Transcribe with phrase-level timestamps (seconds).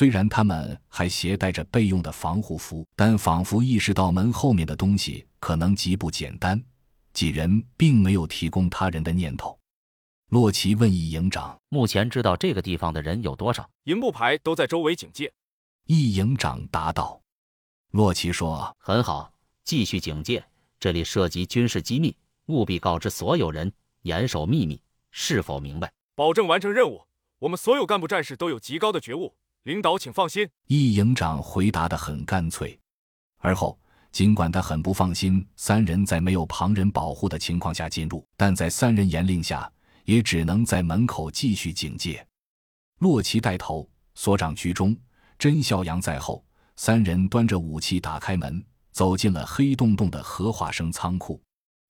[0.00, 6.58] 虽然他们还携带着备用的防护服，但仿佛意识到门后面的东西可能极不简单，
[7.12, 9.58] 几人并没有提供他人的念头。
[10.30, 15.30] 洛奇问一营长：“目前知道这个地方的人有多少？”营部排都在周围警戒。
[15.84, 17.20] 一营长答道。
[17.90, 19.30] 洛奇说：“很好，
[19.64, 20.42] 继续警戒。
[20.78, 23.70] 这里涉及军事机密，务必告知所有人，
[24.04, 24.80] 严守秘密。
[25.10, 27.02] 是否明白？”保证完成任务。
[27.40, 29.34] 我们所有干部战士都有极高的觉悟。
[29.64, 30.48] 领导，请放心。
[30.68, 32.78] 易营长回答得很干脆。
[33.40, 33.78] 而后，
[34.10, 39.70] 尽管他很不放心三人在没有旁人保护的情况下进入，但在三人严令下，
[40.06, 42.26] 也只能在门口继续警戒。
[43.00, 44.96] 洛奇带头，所长居中，
[45.38, 46.42] 甄孝阳在后。
[46.76, 51.38] 三人端着武器打开门，走进了黑洞洞的核化生仓库。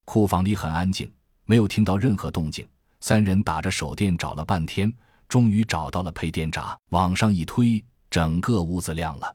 [0.03, 1.09] 库房里很安静，
[1.45, 2.67] 没有听到任何动静。
[2.99, 4.93] 三人打着手电找了半天。
[5.31, 9.33] 终于找到了配电闸，往上一推，整个屋子亮了。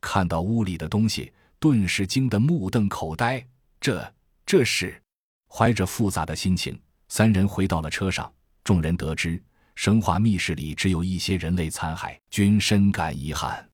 [0.00, 3.46] 看到屋里的东西，顿时惊得目瞪口呆。
[3.78, 4.14] 这
[4.46, 4.98] 这是？
[5.46, 8.32] 怀着复杂的心情，三人回到了车上。
[8.64, 9.38] 众人得知
[9.74, 13.68] 生化密室里只有一些人类残骸，均深感遗憾。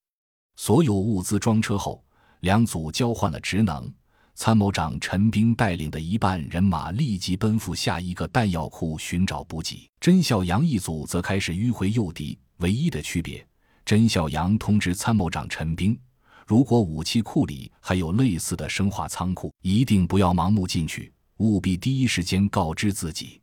[0.56, 2.04] 所有物资装车后，
[2.40, 3.88] 两组交换了职能。
[4.34, 12.38] 参谋长陈兵带领的一半人马立即奔赴下一个弹药库寻找补给，甄孝阳一组则开始迂回诱敌。
[12.58, 13.44] 唯一的区别，
[13.84, 15.98] 甄孝阳通知参谋长陈兵，
[16.46, 23.40] 如果武器库里还有类似的生化仓库，一定不要盲目进去，务必第一时间告知自己。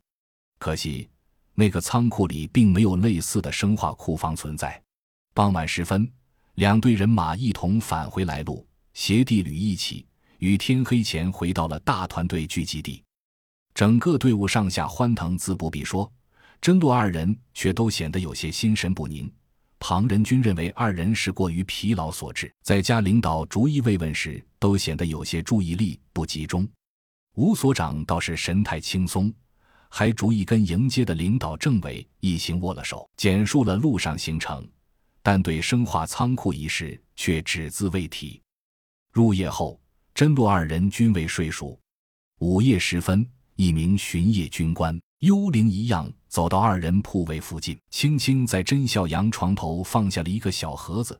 [0.57, 1.09] 可惜，
[1.53, 4.81] 那个仓库里并没有类似的生化库房存在。
[5.33, 6.09] 傍晚时分，
[6.55, 10.05] 两队人马一同返回来路，携地旅一起。
[10.39, 13.03] 于天黑前回到了大团队聚集地，
[13.73, 16.09] 整个队伍上下欢腾自不必说，
[16.61, 19.29] 真洛二人却都显得有些心神不宁。
[19.79, 26.65] 旁人均认为二人是过于疲劳所致，在家领导逐一慰问时，都显得有些注意力不集中。
[27.35, 29.33] 吴所长倒是神态轻松，
[29.89, 34.65] 还逐一跟迎接的领导政委一行握了手，简述了路上行程，
[35.21, 38.41] 但对生化仓库一事却只字未提。
[39.11, 39.77] 入夜后。
[40.19, 41.79] 真洛二人均未睡熟。
[42.39, 43.25] 午夜时分，
[43.55, 51.17] 一名巡夜军官幽灵一样走到二人铺位附近，轻轻在甄孝阳床头放下了一个小盒子。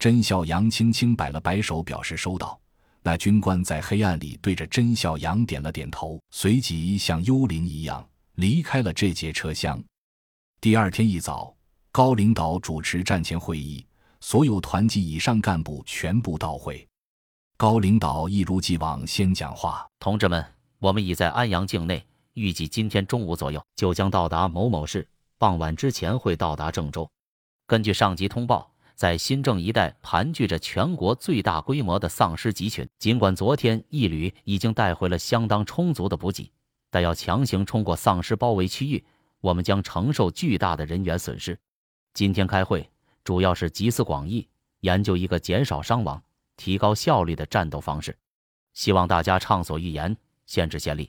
[0.00, 2.60] 甄孝阳轻轻摆了摆手，表示收到。
[3.04, 9.80] 那军官在黑暗里对着甄孝阳点了点头，随即像幽灵一样离开了这节车厢。
[10.60, 11.54] 第二天一早，
[11.92, 13.86] 高领导主持战前会议，
[14.20, 16.84] 所有团级以上干部全部到会。
[17.60, 20.42] 高领导一如既往先讲话：“同志们，
[20.78, 25.06] 我们已在安阳境内，预计今天中午左右就将到达某某市，
[25.36, 27.06] 傍晚之前会到达郑州。
[27.66, 32.88] 根据上级通报，在新郑一带盘踞着全国最大规模的丧尸集群。
[32.98, 36.50] 尽管昨天一旅已经带回了相当充足的补给，
[36.90, 39.04] 但要强行冲过丧尸包围区域，
[39.42, 41.58] 我们将承受巨大的人员损失。
[42.14, 42.88] 今天开会
[43.22, 44.48] 主要是集思广益，
[44.80, 46.18] 研究一个减少伤亡。”
[46.60, 48.14] 提高效率的战斗方式，
[48.74, 51.08] 希望大家畅所欲言，限制先例。